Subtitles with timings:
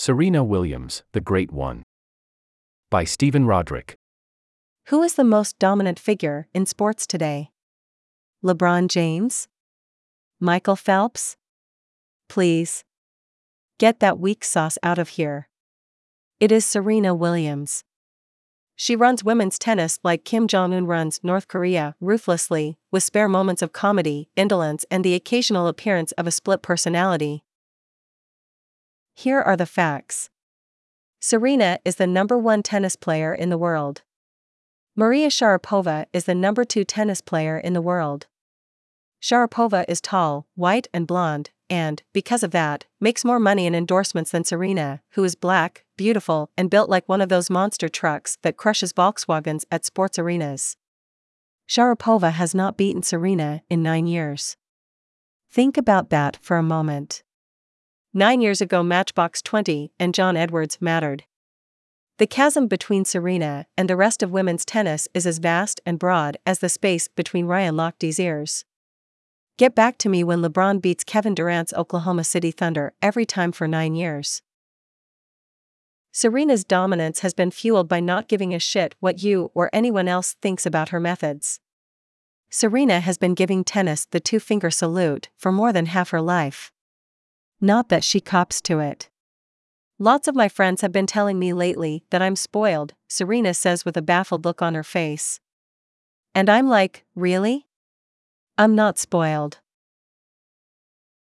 [0.00, 1.82] Serena Williams, the Great One.
[2.88, 3.96] By Stephen Roderick.
[4.90, 7.50] Who is the most dominant figure in sports today?
[8.44, 9.48] LeBron James?
[10.38, 11.36] Michael Phelps?
[12.28, 12.84] Please.
[13.78, 15.48] Get that weak sauce out of here.
[16.38, 17.82] It is Serena Williams.
[18.76, 23.62] She runs women's tennis like Kim Jong un runs North Korea, ruthlessly, with spare moments
[23.62, 27.42] of comedy, indolence, and the occasional appearance of a split personality.
[29.20, 30.30] Here are the facts
[31.18, 34.02] Serena is the number one tennis player in the world.
[34.94, 38.28] Maria Sharapova is the number two tennis player in the world.
[39.20, 44.30] Sharapova is tall, white, and blonde, and, because of that, makes more money in endorsements
[44.30, 48.56] than Serena, who is black, beautiful, and built like one of those monster trucks that
[48.56, 50.76] crushes Volkswagens at sports arenas.
[51.68, 54.56] Sharapova has not beaten Serena in nine years.
[55.50, 57.24] Think about that for a moment.
[58.14, 61.24] Nine years ago, Matchbox 20 and John Edwards mattered.
[62.16, 66.38] The chasm between Serena and the rest of women's tennis is as vast and broad
[66.46, 68.64] as the space between Ryan Lochte's ears.
[69.58, 73.68] Get back to me when LeBron beats Kevin Durant's Oklahoma City Thunder every time for
[73.68, 74.40] nine years.
[76.10, 80.34] Serena's dominance has been fueled by not giving a shit what you or anyone else
[80.40, 81.60] thinks about her methods.
[82.48, 86.72] Serena has been giving tennis the two finger salute for more than half her life.
[87.60, 89.10] Not that she cops to it.
[89.98, 93.96] Lots of my friends have been telling me lately that I'm spoiled, Serena says with
[93.96, 95.40] a baffled look on her face.
[96.34, 97.66] And I'm like, really?
[98.56, 99.58] I'm not spoiled.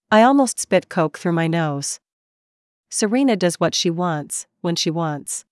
[0.09, 1.99] I almost spit coke through my nose.
[2.89, 5.45] Serena does what she wants, when she wants.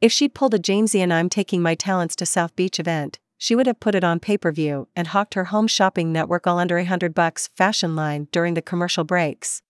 [0.00, 3.54] If she'd pulled a Jamesy and I'm taking my talents to South Beach event, she
[3.54, 6.58] would have put it on pay per view and hawked her home shopping network all
[6.58, 9.62] under a hundred bucks fashion line during the commercial breaks.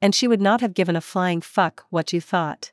[0.00, 2.72] And she would not have given a flying fuck what you thought.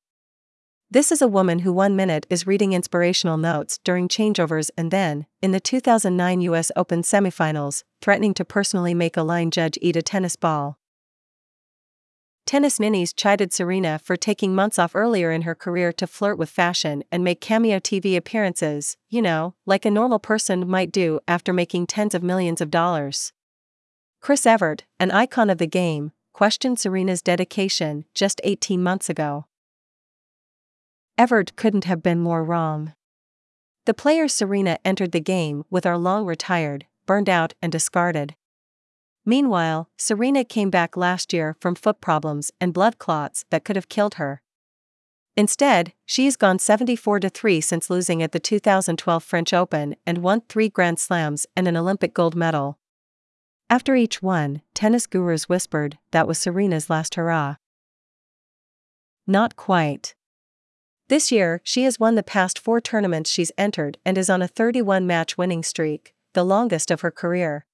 [0.94, 5.26] This is a woman who one minute is reading inspirational notes during changeovers and then,
[5.42, 10.04] in the 2009 US Open semifinals, threatening to personally make a line judge eat a
[10.04, 10.78] tennis ball.
[12.46, 16.50] Tennis Minis chided Serena for taking months off earlier in her career to flirt with
[16.50, 21.54] fashion and make cameo TV appearances, you know, like a normal person might do after
[21.54, 23.32] making tens of millions of dollars.
[24.22, 29.46] Chris Evert, an icon of the game, questioned Serena's dedication just 18 months ago.
[31.18, 32.94] Evert couldn't have been more wrong.
[33.86, 38.36] The player Serena entered the game with are long retired, burned out, and discarded.
[39.26, 43.88] Meanwhile, Serena came back last year from foot problems and blood clots that could have
[43.88, 44.42] killed her.
[45.36, 50.70] Instead, she's gone 74 3 since losing at the 2012 French Open and won three
[50.70, 52.80] Grand Slams and an Olympic gold medal.
[53.74, 57.56] After each one, tennis gurus whispered that was Serena's last hurrah.
[59.26, 60.14] Not quite.
[61.08, 64.48] This year, she has won the past four tournaments she's entered and is on a
[64.48, 67.66] 31 match winning streak, the longest of her career.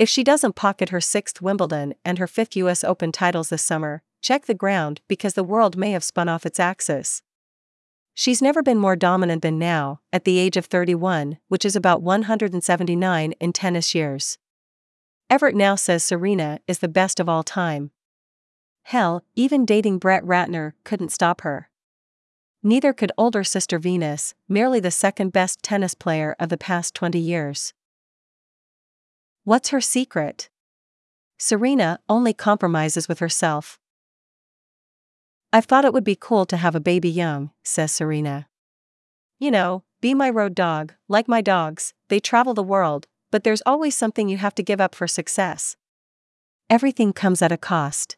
[0.00, 4.02] If she doesn't pocket her sixth Wimbledon and her fifth US Open titles this summer,
[4.20, 7.22] check the ground because the world may have spun off its axis.
[8.14, 12.02] She's never been more dominant than now, at the age of 31, which is about
[12.02, 14.38] 179 in tennis years.
[15.30, 17.90] Evert now says Serena is the best of all time.
[18.82, 21.70] Hell, even dating Brett Ratner couldn't stop her.
[22.62, 27.18] Neither could older sister Venus, merely the second best tennis player of the past 20
[27.18, 27.72] years.
[29.44, 30.48] What's her secret?
[31.38, 33.78] Serena only compromises with herself.
[35.52, 38.48] I've thought it would be cool to have a baby young, says Serena.
[39.38, 43.64] You know, be my road dog, like my dogs, they travel the world, but there's
[43.66, 45.74] always something you have to give up for success.
[46.70, 48.16] Everything comes at a cost.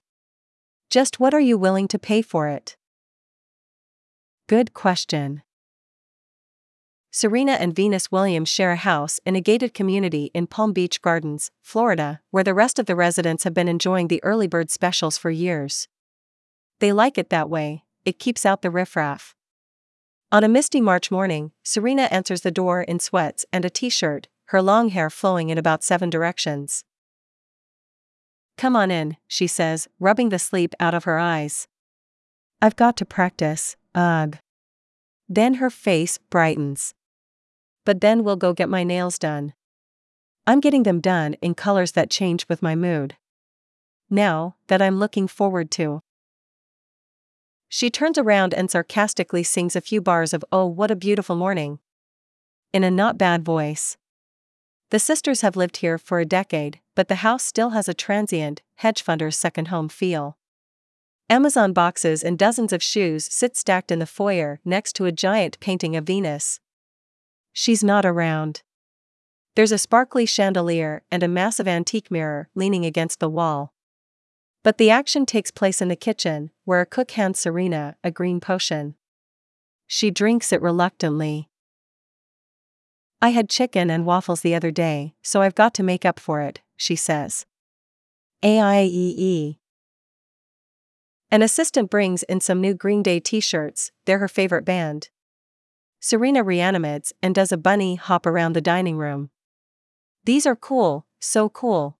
[0.90, 2.76] Just what are you willing to pay for it?
[4.46, 5.40] Good question.
[7.10, 11.50] Serena and Venus Williams share a house in a gated community in Palm Beach Gardens,
[11.62, 15.30] Florida, where the rest of the residents have been enjoying the early bird specials for
[15.30, 15.88] years.
[16.78, 19.34] They like it that way, it keeps out the riffraff.
[20.30, 24.28] On a misty March morning, Serena answers the door in sweats and a t shirt,
[24.46, 26.84] her long hair flowing in about seven directions.
[28.56, 31.68] Come on in, she says, rubbing the sleep out of her eyes.
[32.62, 34.38] I've got to practice, Ugh.
[35.28, 36.94] Then her face brightens.
[37.84, 39.54] But then we'll go get my nails done.
[40.46, 43.16] I'm getting them done in colors that change with my mood.
[44.08, 46.00] Now, that I'm looking forward to.
[47.68, 51.80] She turns around and sarcastically sings a few bars of Oh, what a beautiful morning.
[52.72, 53.96] In a not bad voice.
[54.90, 58.62] The sisters have lived here for a decade, but the house still has a transient,
[58.76, 60.38] hedge funder's second home feel.
[61.28, 65.58] Amazon boxes and dozens of shoes sit stacked in the foyer next to a giant
[65.58, 66.60] painting of Venus.
[67.52, 68.62] She's not around.
[69.56, 73.72] There's a sparkly chandelier and a massive antique mirror leaning against the wall.
[74.62, 78.38] But the action takes place in the kitchen, where a cook hands Serena a green
[78.38, 78.94] potion.
[79.86, 81.48] She drinks it reluctantly.
[83.20, 86.42] I had chicken and waffles the other day, so I've got to make up for
[86.42, 87.46] it, she says.
[88.42, 89.58] AIEE.
[91.30, 95.08] An assistant brings in some new Green Day t shirts, they're her favorite band.
[95.98, 99.30] Serena reanimates and does a bunny hop around the dining room.
[100.24, 101.96] These are cool, so cool.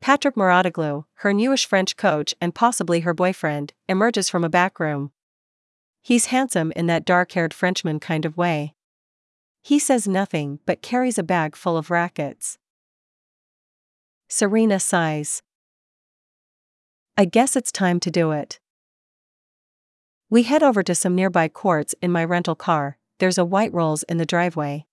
[0.00, 5.10] Patrick Mouratoglou, her newish French coach and possibly her boyfriend, emerges from a back room.
[6.02, 8.74] He's handsome in that dark haired Frenchman kind of way.
[9.62, 12.58] He says nothing but carries a bag full of rackets.
[14.28, 15.42] Serena sighs.
[17.16, 18.60] I guess it's time to do it.
[20.30, 24.04] We head over to some nearby courts in my rental car, there's a white rolls
[24.04, 24.86] in the driveway.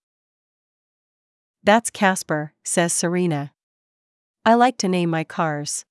[1.63, 3.51] That's Casper, says Serena.
[4.45, 5.85] I like to name my cars.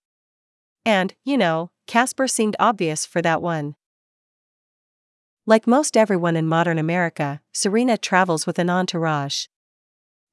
[0.84, 3.76] And, you know, Casper seemed obvious for that one.
[5.46, 9.44] Like most everyone in modern America, Serena travels with an entourage.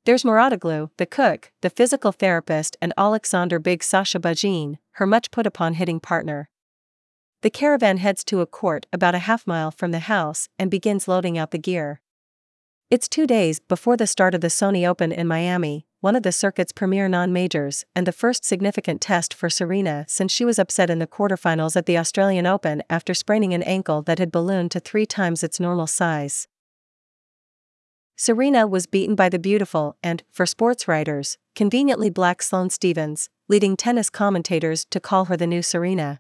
[0.05, 5.45] There's Mouratoglou, the cook, the physical therapist, and Alexander Big Sascha Bajin, her much put
[5.45, 6.49] upon hitting partner.
[7.41, 11.09] The caravan heads to a court about a half mile from the house and begins
[11.09, 11.99] loading out the gear.
[12.89, 16.31] It's two days before the start of the Sony Open in Miami, one of the
[16.31, 20.89] circuit's premier non majors, and the first significant test for Serena since she was upset
[20.89, 24.80] in the quarterfinals at the Australian Open after spraining an ankle that had ballooned to
[24.80, 26.48] three times its normal size.
[28.15, 33.77] Serena was beaten by the beautiful and, for sports writers, conveniently black Sloane Stevens, leading
[33.77, 36.19] tennis commentators to call her the new Serena.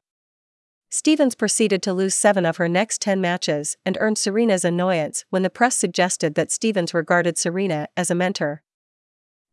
[0.89, 5.41] Stevens proceeded to lose seven of her next ten matches and earned Serena's annoyance when
[5.41, 8.61] the press suggested that Stevens regarded Serena as a mentor.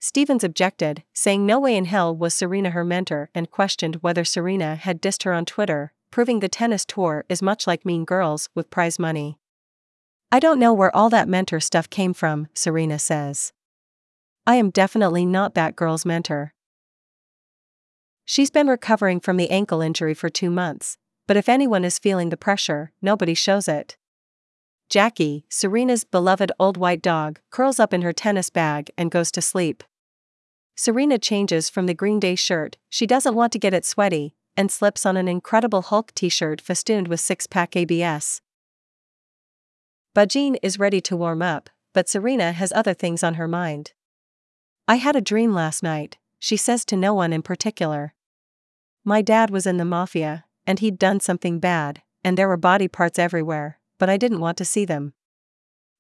[0.01, 4.77] Stevens objected, saying no way in hell was Serena her mentor and questioned whether Serena
[4.77, 8.71] had dissed her on Twitter, proving the tennis tour is much like Mean Girls with
[8.71, 9.39] prize money.
[10.31, 13.53] I don't know where all that mentor stuff came from, Serena says.
[14.47, 16.55] I am definitely not that girl's mentor.
[18.25, 20.97] She's been recovering from the ankle injury for two months,
[21.27, 23.97] but if anyone is feeling the pressure, nobody shows it.
[24.89, 29.43] Jackie, Serena's beloved old white dog, curls up in her tennis bag and goes to
[29.43, 29.85] sleep.
[30.77, 34.71] Serena changes from the Green Day shirt, she doesn't want to get it sweaty, and
[34.71, 38.41] slips on an Incredible Hulk t shirt festooned with six pack ABS.
[40.17, 43.93] Bajin is ready to warm up, but Serena has other things on her mind.
[44.87, 48.15] I had a dream last night, she says to no one in particular.
[49.05, 52.89] My dad was in the mafia, and he'd done something bad, and there were body
[52.89, 55.13] parts everywhere, but I didn't want to see them.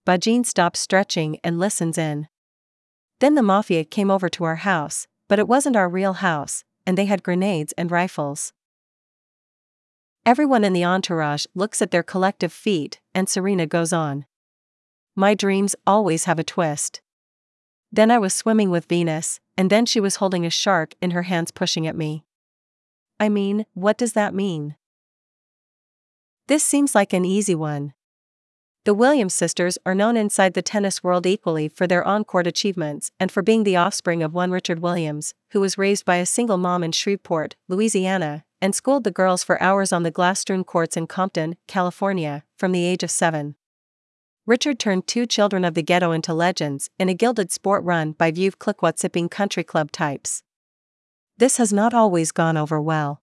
[0.06, 2.28] Bajin stops stretching and listens in.
[3.20, 6.96] Then the mafia came over to our house, but it wasn't our real house, and
[6.96, 8.52] they had grenades and rifles.
[10.24, 14.26] Everyone in the entourage looks at their collective feet, and Serena goes on.
[15.16, 17.00] My dreams always have a twist.
[17.90, 21.22] Then I was swimming with Venus, and then she was holding a shark in her
[21.22, 22.24] hands pushing at me.
[23.18, 24.76] I mean, what does that mean?
[26.46, 27.94] This seems like an easy one.
[28.88, 33.10] The Williams sisters are known inside the tennis world equally for their on court achievements
[33.20, 36.56] and for being the offspring of one Richard Williams, who was raised by a single
[36.56, 40.96] mom in Shreveport, Louisiana, and schooled the girls for hours on the glass strewn courts
[40.96, 43.56] in Compton, California, from the age of seven.
[44.46, 48.30] Richard turned two children of the ghetto into legends in a gilded sport run by
[48.30, 50.42] Veuve Clicquot sipping country club types.
[51.36, 53.20] This has not always gone over well.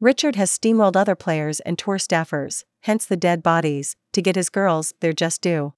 [0.00, 4.48] Richard has steamrolled other players and tour staffers, hence the dead bodies, to get his
[4.48, 5.74] girls their just due.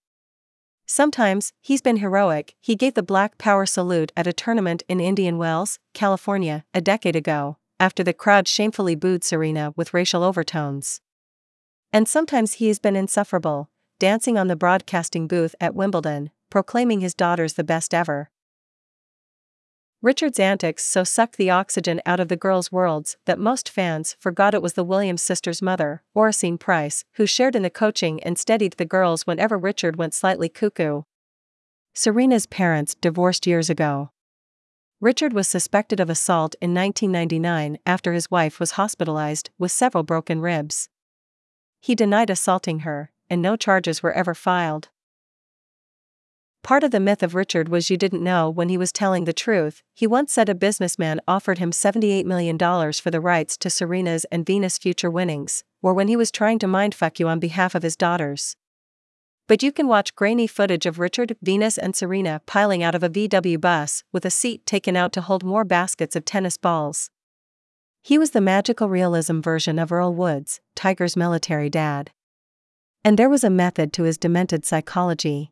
[0.87, 5.37] Sometimes, he's been heroic, he gave the Black Power salute at a tournament in Indian
[5.37, 11.03] Wells, California, a decade ago, after the crowd shamefully booed Serena with racial overtones.
[11.93, 13.69] And sometimes he has been insufferable,
[13.99, 18.31] dancing on the broadcasting booth at Wimbledon, proclaiming his daughters the best ever.
[20.03, 24.55] Richard's antics so sucked the oxygen out of the girls' worlds that most fans forgot
[24.55, 28.75] it was the Williams sisters' mother, Oracene Price, who shared in the coaching and steadied
[28.79, 31.03] the girls whenever Richard went slightly cuckoo.
[31.93, 34.11] Serena's parents divorced years ago.
[35.03, 40.41] Richard was suspected of assault in 1999 after his wife was hospitalized with several broken
[40.41, 40.89] ribs.
[41.79, 44.89] He denied assaulting her, and no charges were ever filed.
[46.63, 49.33] Part of the myth of Richard was you didn't know when he was telling the
[49.33, 49.83] truth.
[49.95, 54.45] He once said a businessman offered him $78 million for the rights to Serena's and
[54.45, 57.97] Venus' future winnings, or when he was trying to mindfuck you on behalf of his
[57.97, 58.57] daughters.
[59.49, 63.09] But you can watch grainy footage of Richard, Venus, and Serena piling out of a
[63.09, 67.11] VW bus with a seat taken out to hold more baskets of tennis balls.
[68.03, 72.13] He was the magical realism version of Earl Woods, Tiger's military dad.
[73.03, 75.51] And there was a method to his demented psychology.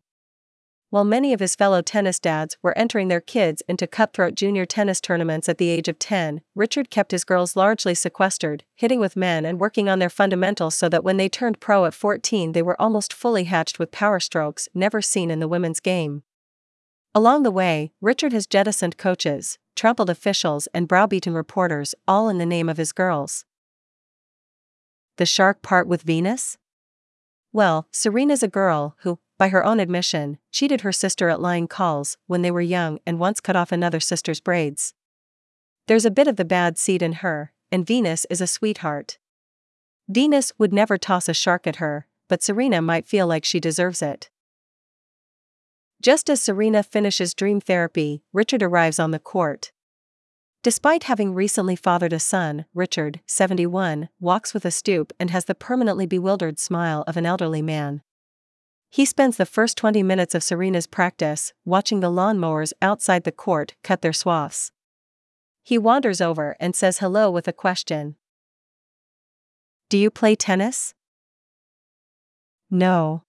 [0.90, 5.02] While many of his fellow tennis dads were entering their kids into cutthroat junior tennis
[5.02, 9.44] tournaments at the age of 10, Richard kept his girls largely sequestered, hitting with men
[9.44, 12.80] and working on their fundamentals so that when they turned pro at 14 they were
[12.80, 16.22] almost fully hatched with power strokes never seen in the women's game.
[17.14, 22.46] Along the way, Richard has jettisoned coaches, trampled officials, and browbeaten reporters, all in the
[22.46, 23.44] name of his girls.
[25.18, 26.56] The shark part with Venus?
[27.52, 32.18] Well, Serena's a girl who, by her own admission, cheated her sister at lying calls
[32.26, 34.94] when they were young and once cut off another sister's braids.
[35.86, 39.18] There's a bit of the bad seed in her, and Venus is a sweetheart.
[40.08, 44.02] Venus would never toss a shark at her, but Serena might feel like she deserves
[44.02, 44.28] it.
[46.02, 49.72] Just as Serena finishes dream therapy, Richard arrives on the court.
[50.62, 55.54] Despite having recently fathered a son, Richard, 71, walks with a stoop and has the
[55.54, 58.02] permanently bewildered smile of an elderly man.
[58.90, 63.74] He spends the first 20 minutes of Serena's practice watching the lawnmowers outside the court
[63.82, 64.72] cut their swaths.
[65.62, 68.16] He wanders over and says hello with a question
[69.90, 70.94] Do you play tennis?
[72.70, 73.24] No.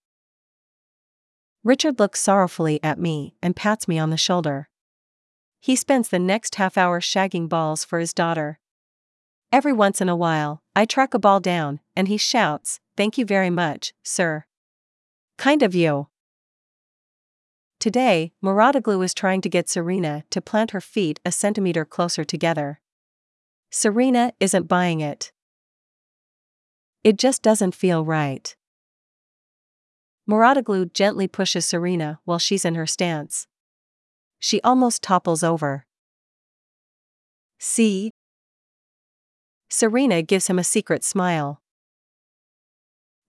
[1.63, 4.69] Richard looks sorrowfully at me and pats me on the shoulder.
[5.59, 8.59] He spends the next half hour shagging balls for his daughter.
[9.51, 13.25] Every once in a while, I track a ball down, and he shouts, Thank you
[13.25, 14.45] very much, sir.
[15.39, 16.09] Kind of you.
[17.79, 22.81] Today, Mouratoglou is trying to get Serena to plant her feet a centimeter closer together.
[23.71, 25.31] Serena isn't buying it.
[27.05, 28.53] It just doesn't feel right.
[30.29, 33.47] Mouratoglou gently pushes Serena while she's in her stance.
[34.39, 35.85] She almost topples over.
[37.57, 38.11] See?
[39.69, 41.61] Serena gives him a secret smile.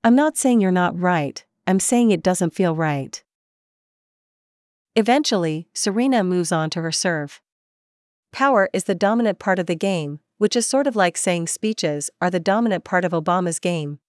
[0.02, 3.22] I'm not saying you're not right, I'm saying it doesn't feel right.
[4.96, 7.40] Eventually, Serena moves on to her serve.
[8.32, 12.10] Power is the dominant part of the game, which is sort of like saying speeches
[12.20, 14.00] are the dominant part of Obama's game.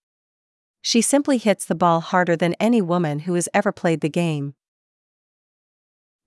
[0.81, 4.55] She simply hits the ball harder than any woman who has ever played the game.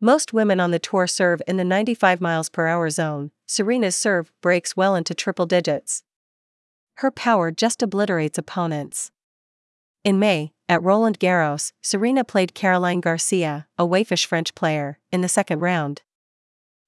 [0.00, 3.32] Most women on the tour serve in the 95 miles per hour zone.
[3.48, 6.04] Serena's serve breaks well into triple digits.
[6.98, 9.10] Her power just obliterates opponents.
[10.04, 15.28] In May, at Roland Garros, Serena played Caroline Garcia, a waifish French player, in the
[15.28, 16.02] second round.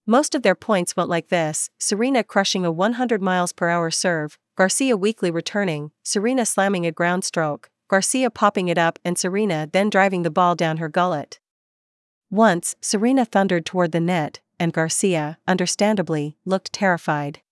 [0.07, 4.39] Most of their points went like this Serena crushing a 100 miles per hour serve,
[4.57, 9.91] Garcia weakly returning, Serena slamming a ground stroke, Garcia popping it up, and Serena then
[9.91, 11.41] driving the ball down her gullet.
[12.31, 17.43] Once, Serena thundered toward the net, and Garcia, understandably, looked terrified.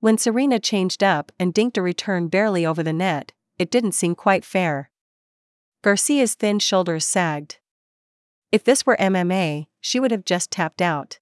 [0.00, 4.14] When Serena changed up and dinked a return barely over the net, it didn't seem
[4.14, 4.90] quite fair.
[5.84, 7.58] Garcia's thin shoulders sagged.
[8.50, 11.18] If this were MMA, she would have just tapped out.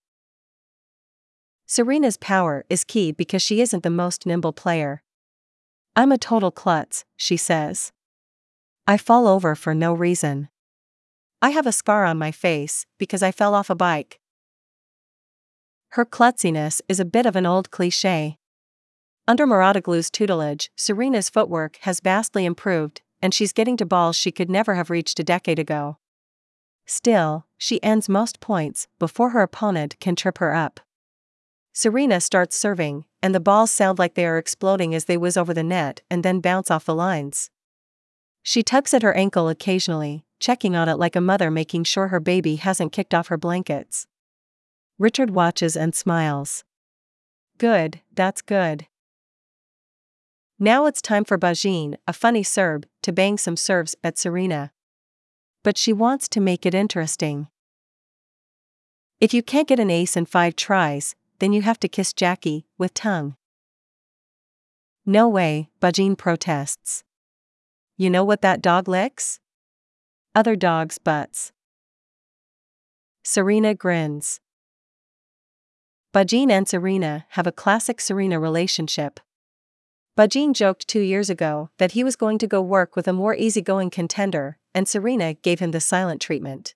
[1.67, 5.03] Serena's power is key because she isn't the most nimble player.
[5.97, 7.91] I'm a total klutz, she says.
[8.87, 10.49] I fall over for no reason.
[11.41, 14.21] I have a scar on my face because I fell off a bike.
[15.89, 18.39] Her klutziness is a bit of an old cliche.
[19.27, 24.51] Under Mouratoglou's tutelage, Serena's footwork has vastly improved, and she's getting to balls she could
[24.51, 25.97] never have reached a decade ago.
[26.85, 30.81] Still, she ends most points before her opponent can trip her up.
[31.73, 35.55] Serena starts serving, and the balls sound like they are exploding as they whiz over
[35.55, 37.51] the net and then bounce off the lines.
[38.43, 42.21] She tugs at her ankle occasionally, checking on it like a mother making sure her
[42.21, 44.09] baby hasn't kicked off her blankets.
[44.99, 46.65] Richard watches and smiles.
[47.59, 48.87] Good, that's good.
[50.63, 54.71] Now it's time for Bajin, a funny Serb, to bang some serves at Serena.
[55.65, 57.49] But she wants to make it interesting.
[59.19, 62.65] If you can't get an ace in five tries, then you have to kiss Jackie,
[62.79, 63.35] with tongue.
[65.05, 67.03] No way, Bajin protests.
[67.97, 69.41] You know what that dog licks?
[70.33, 71.51] Other dogs' butts.
[73.25, 74.39] Serena grins.
[76.15, 79.19] Bajin and Serena have a classic Serena relationship.
[80.15, 83.35] Bajin joked two years ago that he was going to go work with a more
[83.35, 86.75] easygoing contender, and Serena gave him the silent treatment.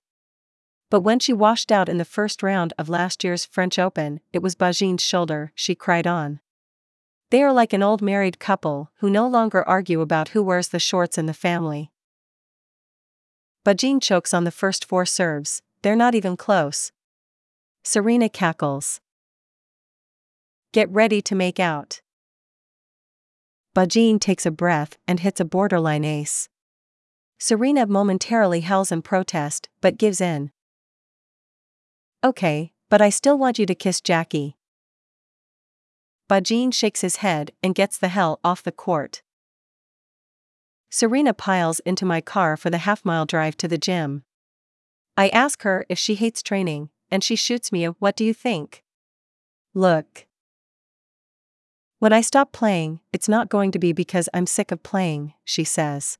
[0.89, 4.41] But when she washed out in the first round of last year's French Open, it
[4.41, 6.39] was Bajin's shoulder, she cried on.
[7.29, 10.79] They are like an old married couple who no longer argue about who wears the
[10.79, 11.91] shorts in the family.
[13.63, 16.91] Bajin chokes on the first four serves, they're not even close.
[17.83, 18.99] Serena cackles.
[20.71, 22.01] Get ready to make out.
[23.77, 26.49] Bajin takes a breath and hits a borderline ace.
[27.37, 30.49] Serena momentarily howls in protest, but gives in.
[32.23, 34.57] Okay, but I still want you to kiss Jackie.
[36.27, 39.21] Bajin shakes his head and gets the hell off the court.
[40.89, 44.23] Serena piles into my car for the half mile drive to the gym.
[45.15, 48.33] I ask her if she hates training, and she shoots me a what do you
[48.33, 48.83] think?
[49.75, 50.26] Look.
[51.99, 55.63] When I stop playing, it's not going to be because I'm sick of playing, she
[55.63, 56.19] says.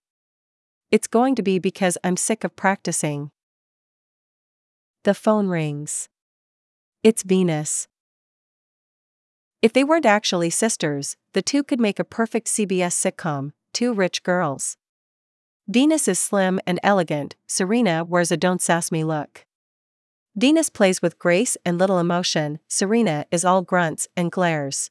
[0.90, 3.30] It's going to be because I'm sick of practicing.
[5.04, 6.10] The phone rings.
[7.04, 7.88] It's Venus.
[9.62, 14.24] If they weren't actually sisters, the two could make a perfect CBS sitcom, Two Rich
[14.24, 14.78] Girls.
[15.68, 19.46] Venus is slim and elegant, Serena wears a don't sass me look.
[20.36, 24.90] Venus plays with grace and little emotion, Serena is all grunts and glares.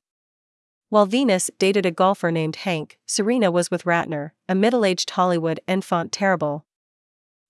[0.89, 5.59] While Venus dated a golfer named Hank, Serena was with Ratner, a middle aged Hollywood
[5.67, 6.65] enfant terrible.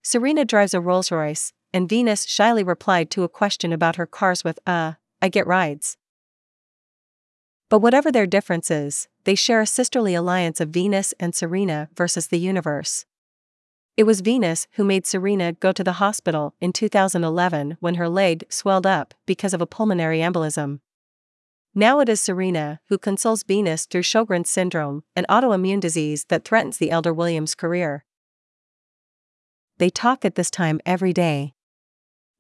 [0.03, 4.43] Serena drives a Rolls Royce, and Venus shyly replied to a question about her cars
[4.43, 5.99] with, uh, I get rides.
[7.69, 12.39] But whatever their differences, they share a sisterly alliance of Venus and Serena versus the
[12.39, 13.05] universe.
[13.97, 18.45] It was Venus who made Serena go to the hospital in 2011 when her leg
[18.49, 20.81] swelled up because of a pulmonary embolism.
[21.79, 26.79] Now it is Serena who consoles Venus through Sjogren's syndrome, an autoimmune disease that threatens
[26.79, 28.07] the elder Williams' career.
[29.77, 31.53] They talk at this time every day.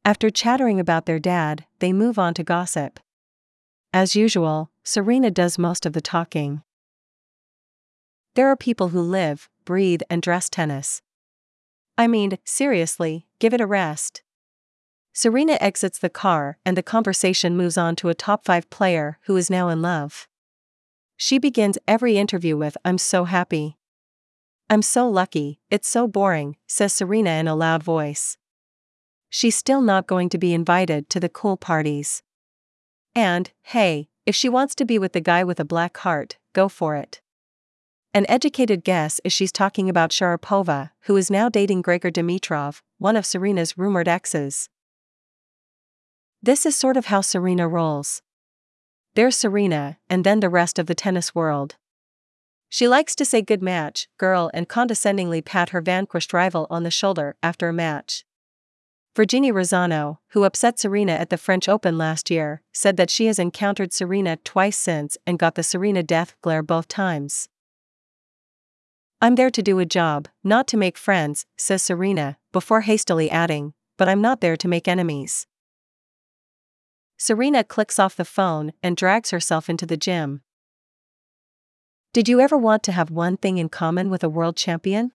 [0.07, 2.99] After chattering about their dad, they move on to gossip.
[3.93, 6.62] As usual, Serena does most of the talking.
[8.37, 11.02] There are people who live, breathe, and dress tennis.
[11.99, 14.22] I mean, seriously, give it a rest.
[15.18, 19.35] Serena exits the car and the conversation moves on to a top 5 player who
[19.35, 20.29] is now in love.
[21.16, 23.79] She begins every interview with, I'm so happy.
[24.68, 28.37] I'm so lucky, it's so boring, says Serena in a loud voice.
[29.31, 32.22] She's still not going to be invited to the cool parties.
[33.14, 36.68] And, hey, if she wants to be with the guy with a black heart, go
[36.68, 37.22] for it.
[38.12, 43.16] An educated guess is she's talking about Sharapova, who is now dating Grigor Dimitrov, one
[43.16, 44.68] of Serena's rumored exes.
[46.42, 48.22] This is sort of how Serena rolls.
[49.14, 51.77] There's Serena, and then the rest of the tennis world.
[52.68, 56.90] She likes to say good match, girl, and condescendingly pat her vanquished rival on the
[56.90, 58.25] shoulder after a match.
[59.14, 63.38] Virginie Razzano, who upset Serena at the French Open last year, said that she has
[63.38, 67.49] encountered Serena twice since and got the Serena death glare both times.
[69.22, 73.72] I'm there to do a job, not to make friends, says Serena, before hastily adding,
[73.96, 75.46] but I'm not there to make enemies.
[77.16, 80.42] Serena clicks off the phone and drags herself into the gym.
[82.12, 85.12] Did you ever want to have one thing in common with a world champion?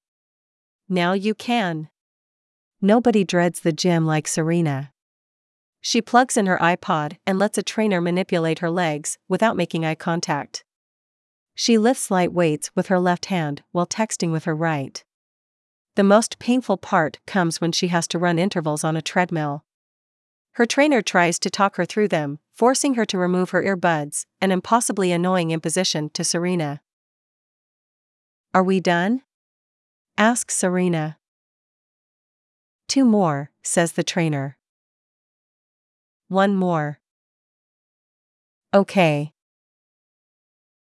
[0.88, 1.90] Now you can.
[2.82, 4.92] Nobody dreads the gym like Serena.
[5.80, 9.96] She plugs in her iPod and lets a trainer manipulate her legs without making eye
[9.96, 10.64] contact.
[11.56, 15.04] She lifts light weights with her left hand while texting with her right.
[15.96, 19.66] The most painful part comes when she has to run intervals on a treadmill.
[20.54, 24.52] Her trainer tries to talk her through them, forcing her to remove her earbuds, an
[24.52, 26.82] impossibly annoying imposition to Serena.
[28.54, 29.22] Are we done?
[30.18, 31.18] asks Serena.
[32.88, 34.58] Two more, says the trainer.
[36.28, 37.00] One more.
[38.74, 39.34] Okay.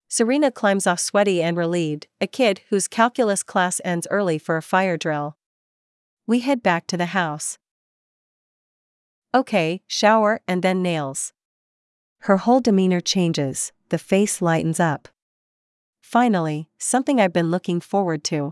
[0.08, 4.62] Serena climbs off sweaty and relieved, a kid whose calculus class ends early for a
[4.62, 5.38] fire drill.
[6.26, 7.58] We head back to the house.
[9.34, 11.34] Okay, shower and then nails.
[12.22, 15.08] Her whole demeanor changes, the face lightens up.
[16.02, 18.52] Finally, something I've been looking forward to.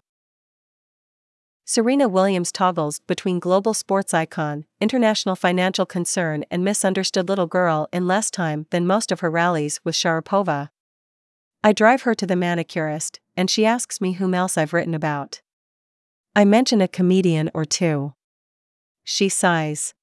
[1.66, 8.08] Serena Williams toggles between global sports icon, international financial concern, and misunderstood little girl in
[8.08, 10.70] less time than most of her rallies with Sharapova.
[11.64, 15.42] I drive her to the manicurist, and she asks me whom else I've written about.
[16.36, 18.14] I mention a comedian or two.
[19.04, 19.94] She sighs.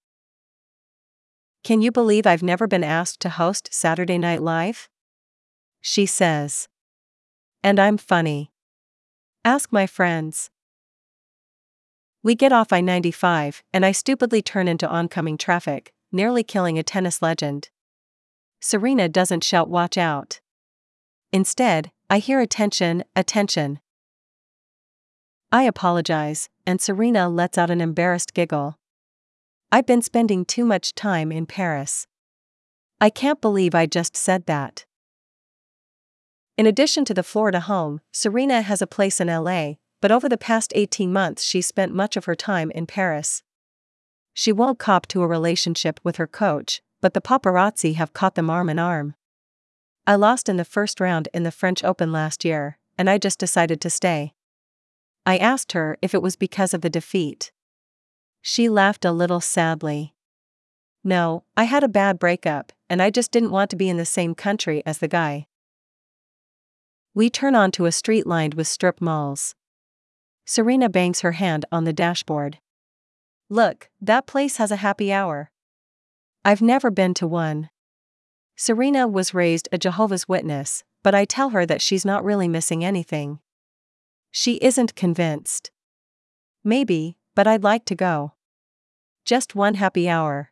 [1.65, 4.91] Can you believe I've never been asked to host Saturday Night Live?
[5.81, 6.69] She says.
[7.63, 8.53] And I'm funny.
[9.47, 10.51] Ask my friends.
[12.23, 16.83] We get off I 95, and I stupidly turn into oncoming traffic, nearly killing a
[16.83, 17.71] tennis legend.
[18.61, 20.41] Serena doesn't shout, Watch out.
[21.33, 23.81] Instead, I hear attention, attention.
[25.51, 28.79] I apologize, and Serena lets out an embarrassed giggle.
[29.75, 32.07] I've been spending too much time in Paris.
[33.01, 34.85] I can't believe I just said that.
[36.57, 40.39] In addition to the Florida home, Serena has a place in LA, but over the
[40.39, 43.43] past 18 months she's spent much of her time in Paris.
[44.33, 48.51] She won't cop to a relationship with her coach, but the paparazzi have caught them
[48.51, 49.17] arm in arm.
[50.07, 53.41] I lost in the first round in the French Open last year, and I just
[53.41, 54.35] decided to stay.
[55.27, 57.51] I asked her if it was because of the defeat.
[58.47, 60.15] She laughed a little sadly.
[61.03, 64.05] No, I had a bad breakup, and I just didn't want to be in the
[64.05, 65.47] same country as the guy.
[67.15, 69.55] We turn onto a street lined with strip malls.
[70.45, 72.59] Serena bangs her hand on the dashboard.
[73.49, 75.51] Look, that place has a happy hour.
[76.45, 77.71] I've never been to one.
[78.57, 82.85] Serena was raised a Jehovah's Witness, but I tell her that she's not really missing
[82.85, 83.39] anything.
[84.31, 85.71] She isn't convinced.
[86.63, 88.34] Maybe, but I'd like to go.
[89.25, 90.51] Just one happy hour.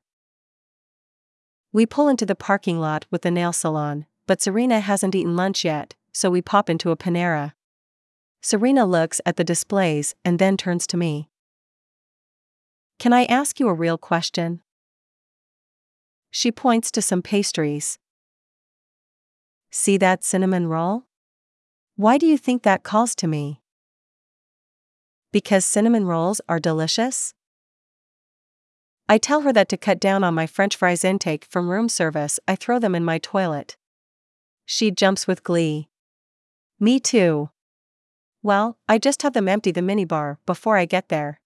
[1.73, 5.65] We pull into the parking lot with the nail salon, but Serena hasn't eaten lunch
[5.65, 7.53] yet, so we pop into a Panera.
[8.41, 11.29] Serena looks at the displays and then turns to me.
[12.99, 14.63] Can I ask you a real question?
[16.31, 17.99] She points to some pastries.
[19.71, 21.05] See that cinnamon roll?
[21.97, 23.61] Why do you think that calls to me?
[25.31, 27.35] Because cinnamon rolls are delicious?
[29.09, 32.41] I tell her that to cut down on my french fries intake from room service,
[32.47, 33.77] I throw them in my toilet.
[34.65, 35.89] She jumps with glee.
[36.81, 37.51] Me too.
[38.43, 41.41] Well, I just have them empty the minibar before I get there.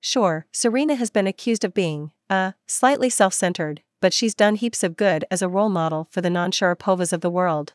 [0.00, 4.82] Sure, Serena has been accused of being, uh, slightly self centered, but she's done heaps
[4.82, 7.74] of good as a role model for the non Sharapovas of the world.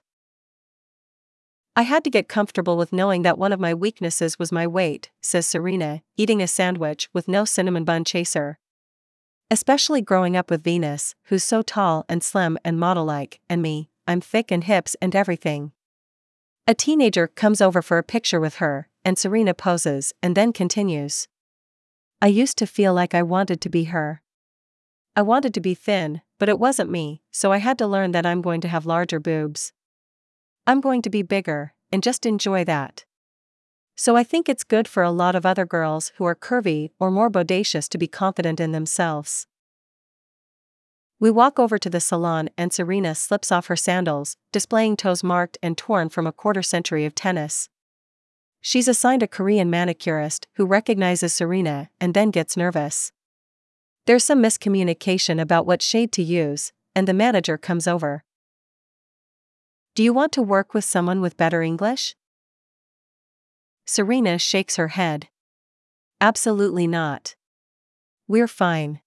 [1.78, 5.12] I had to get comfortable with knowing that one of my weaknesses was my weight,
[5.22, 8.58] says Serena, eating a sandwich with no cinnamon bun chaser.
[9.52, 13.92] Especially growing up with Venus, who's so tall and slim and model like, and me,
[14.08, 15.72] I'm thick and hips and everything.
[16.66, 21.28] A teenager comes over for a picture with her, and Serena poses and then continues.
[22.20, 24.24] I used to feel like I wanted to be her.
[25.16, 28.26] I wanted to be thin, but it wasn't me, so I had to learn that
[28.26, 29.74] I'm going to have larger boobs.
[30.70, 33.06] I'm going to be bigger, and just enjoy that.
[33.96, 37.10] So I think it's good for a lot of other girls who are curvy or
[37.10, 39.48] more bodacious to be confident in themselves.
[41.22, 45.58] We walk over to the salon and Serena slips off her sandals, displaying toes marked
[45.64, 47.70] and torn from a quarter century of tennis.
[48.60, 53.14] She's assigned a Korean manicurist who recognizes Serena and then gets nervous.
[54.06, 58.26] There's some miscommunication about what shade to use, and the manager comes over.
[59.98, 62.16] Do you want to work with someone with better English?
[63.88, 65.30] Serena shakes her head.
[66.22, 67.36] Absolutely not.
[68.28, 69.02] We're fine.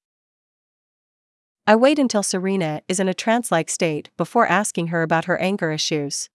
[1.65, 5.39] I wait until Serena is in a trance like state before asking her about her
[5.39, 6.29] anger issues.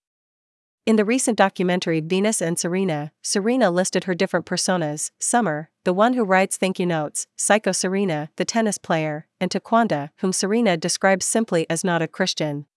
[0.85, 6.13] In the recent documentary Venus and Serena, Serena listed her different personas Summer, the one
[6.13, 11.25] who writes thank you notes, Psycho Serena, the tennis player, and Taquanda, whom Serena describes
[11.25, 12.67] simply as not a Christian.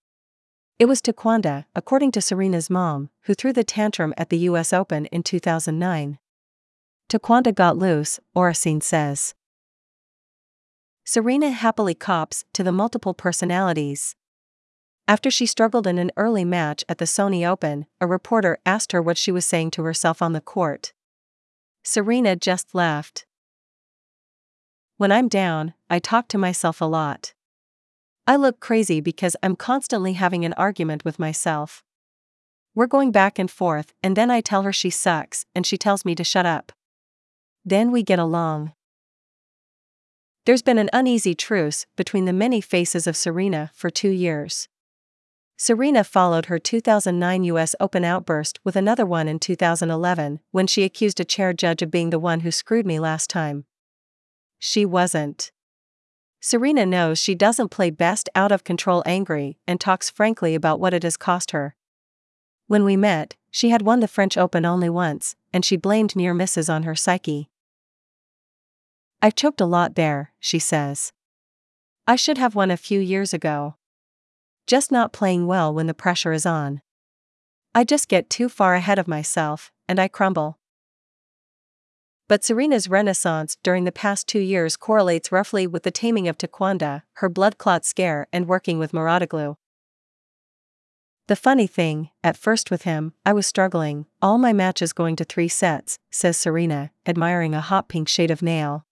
[0.78, 5.06] It was Taquanda, according to Serena's mom, who threw the tantrum at the US Open
[5.06, 6.18] in 2009.
[7.08, 9.34] Taquanda got loose, Oracene says.
[11.04, 14.14] Serena happily cops to the multiple personalities.
[15.08, 19.02] After she struggled in an early match at the Sony Open, a reporter asked her
[19.02, 20.92] what she was saying to herself on the court.
[21.82, 23.26] Serena just laughed.
[24.96, 27.32] When I'm down, I talk to myself a lot.
[28.28, 31.82] I look crazy because I'm constantly having an argument with myself.
[32.74, 36.04] We're going back and forth, and then I tell her she sucks, and she tells
[36.04, 36.70] me to shut up.
[37.64, 38.74] Then we get along.
[40.44, 44.68] There's been an uneasy truce between the many faces of Serena for two years.
[45.56, 51.18] Serena followed her 2009 US Open outburst with another one in 2011 when she accused
[51.18, 53.64] a chair judge of being the one who screwed me last time.
[54.58, 55.50] She wasn't.
[56.40, 60.94] Serena knows she doesn't play best out of control angry and talks frankly about what
[60.94, 61.74] it has cost her.
[62.68, 66.34] When we met, she had won the French Open only once, and she blamed near
[66.34, 67.48] misses on her psyche.
[69.20, 71.12] I've choked a lot there, she says.
[72.06, 73.74] I should have won a few years ago.
[74.66, 76.82] Just not playing well when the pressure is on.
[77.74, 80.57] I just get too far ahead of myself, and I crumble.
[82.28, 87.02] But Serena's renaissance during the past two years correlates roughly with the taming of Taquanda,
[87.14, 89.56] her blood clot scare, and working with Mouratoglou.
[91.26, 95.24] The funny thing, at first with him, I was struggling, all my matches going to
[95.24, 98.86] three sets, says Serena, admiring a hot pink shade of nail.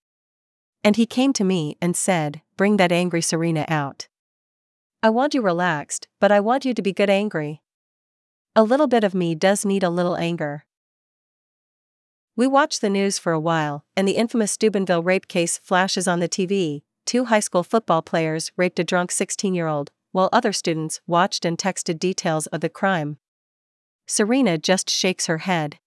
[0.83, 4.09] And he came to me and said, Bring that angry Serena out.
[5.03, 7.63] I want you relaxed, but I want you to be good angry.
[8.55, 10.65] A little bit of me does need a little anger.
[12.39, 16.21] We watch the news for a while, and the infamous Steubenville rape case flashes on
[16.21, 16.83] the TV.
[17.07, 21.47] Two high school football players raped a drunk 16 year old, while other students watched
[21.47, 23.17] and texted details of the crime.
[24.07, 25.79] Serena just shakes her head.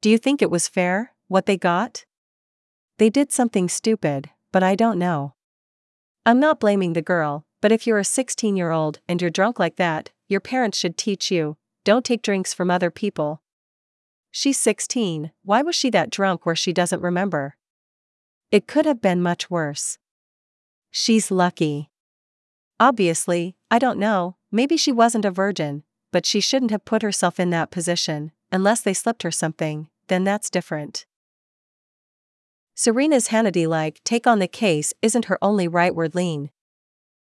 [0.00, 2.06] Do you think it was fair, what they got?
[2.96, 5.34] They did something stupid, but I don't know.
[6.24, 9.58] I'm not blaming the girl, but if you're a 16 year old and you're drunk
[9.58, 13.40] like that, your parents should teach you don't take drinks from other people,
[14.30, 17.56] She's 16, why was she that drunk where she doesn't remember?
[18.50, 19.98] It could have been much worse.
[20.90, 21.90] She's lucky.
[22.80, 27.40] Obviously, I don't know, maybe she wasn't a virgin, but she shouldn't have put herself
[27.40, 31.06] in that position, unless they slipped her something, then that's different.
[32.74, 36.50] Serena's Hannity like take on the case isn't her only rightward lean.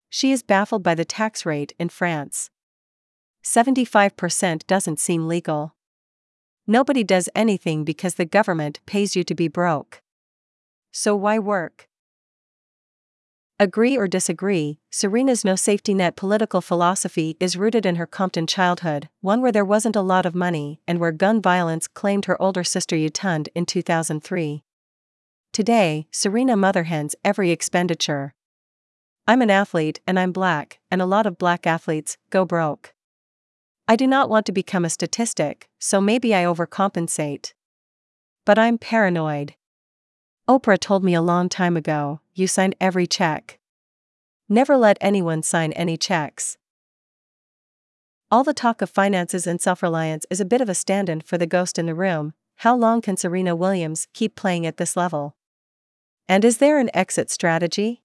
[0.10, 2.50] She is baffled by the tax rate in France.
[3.44, 5.77] 75% doesn't seem legal.
[6.70, 10.02] Nobody does anything because the government pays you to be broke.
[10.92, 11.88] So why work?
[13.58, 19.08] Agree or disagree, Serena's no safety net political philosophy is rooted in her Compton childhood,
[19.22, 22.66] one where there wasn't a lot of money and where gun violence claimed her older
[22.66, 24.64] sister Yetunde in 2003.
[25.54, 28.36] Today, Serena motherhens every expenditure.
[29.26, 32.94] I'm an athlete and I'm black, and a lot of black athletes go broke.
[33.88, 37.54] I do not want to become a statistic, so maybe I overcompensate.
[38.46, 39.56] But I'm paranoid.
[40.48, 43.60] Oprah told me a long time ago you sign every check.
[44.50, 46.58] Never let anyone sign any checks.
[48.30, 51.22] All the talk of finances and self reliance is a bit of a stand in
[51.22, 52.34] for the ghost in the room.
[52.62, 55.38] How long can Serena Williams keep playing at this level?
[56.28, 58.04] And is there an exit strategy?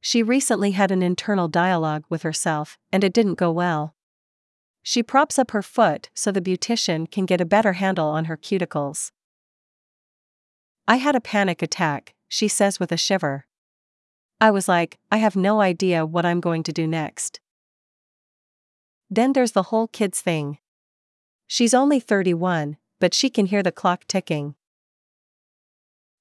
[0.00, 3.95] She recently had an internal dialogue with herself, and it didn't go well.
[4.88, 8.36] She props up her foot so the beautician can get a better handle on her
[8.36, 9.10] cuticles.
[10.86, 13.46] I had a panic attack, she says with a shiver.
[14.40, 17.40] I was like, I have no idea what I'm going to do next.
[19.10, 20.58] Then there's the whole kids thing.
[21.48, 24.54] She's only 31, but she can hear the clock ticking.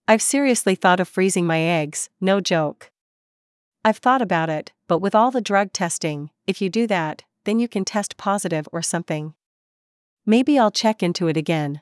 [0.08, 2.90] I've seriously thought of freezing my eggs, no joke.
[3.84, 7.60] I've thought about it, but with all the drug testing, if you do that, then
[7.60, 9.34] you can test positive or something.
[10.26, 11.82] Maybe I'll check into it again.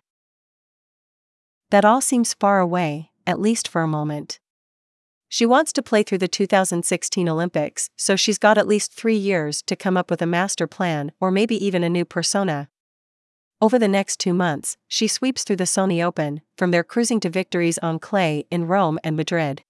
[1.72, 4.40] That all seems far away, at least for a moment.
[5.28, 9.64] She wants to play through the 2016 Olympics, so she's got at least three years
[9.64, 12.70] to come up with a master plan or maybe even a new persona.
[13.60, 17.30] Over the next two months, she sweeps through the Sony Open, from their cruising to
[17.30, 19.64] victories on clay in Rome and Madrid.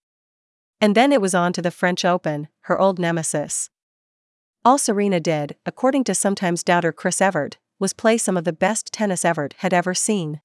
[0.81, 3.69] And then it was on to the French Open, her old nemesis.
[4.65, 8.93] All Serena did, according to sometimes doubter Chris Evert, was play some of the best
[8.93, 10.39] tennis Evert had ever seen.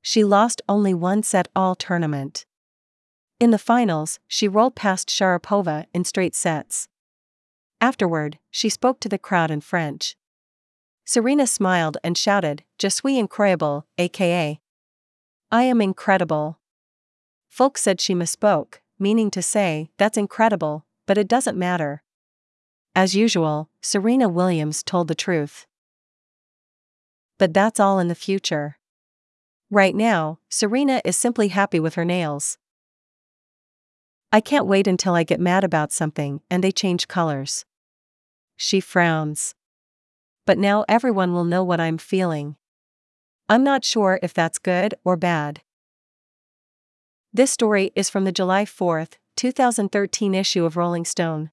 [0.00, 2.46] She lost only one set all tournament.
[3.38, 6.88] In the finals, she rolled past Sharapova in straight sets.
[7.78, 10.16] Afterward, she spoke to the crowd in French.
[11.04, 14.58] Serena smiled and shouted, Je suis incroyable, aka.
[15.52, 16.58] I am incredible.
[17.50, 22.02] Folk said she misspoke, meaning to say, that's incredible, but it doesn't matter.
[22.96, 25.66] As usual, Serena Williams told the truth.
[27.38, 28.78] But that's all in the future.
[29.70, 32.56] Right now, Serena is simply happy with her nails.
[34.32, 37.66] I can't wait until I get mad about something and they change colors.
[38.56, 39.54] She frowns.
[40.46, 42.56] But now everyone will know what I'm feeling.
[43.46, 45.60] I'm not sure if that's good or bad.
[47.30, 49.06] This story is from the July 4,
[49.36, 51.50] 2013 issue of Rolling Stone.